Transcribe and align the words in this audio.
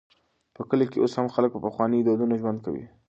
په 0.55 0.61
کلیو 0.69 0.91
کې 0.91 1.01
اوس 1.01 1.13
هم 1.15 1.27
خلک 1.35 1.49
په 1.53 1.59
پخوانيو 1.65 2.05
دودونو 2.07 2.33
ژوند 2.41 2.59
کوي. 2.65 2.85